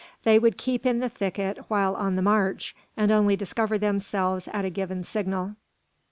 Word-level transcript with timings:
They 0.23 0.39
would 0.39 0.57
keep 0.57 0.83
in 0.83 0.97
the 0.97 1.09
thicket 1.09 1.59
while 1.67 1.93
on 1.93 2.15
the 2.15 2.23
march, 2.23 2.75
and 2.97 3.11
only 3.11 3.35
discover 3.35 3.77
themselves 3.77 4.47
at 4.47 4.65
a 4.65 4.71
given 4.71 5.03
signal. 5.03 5.57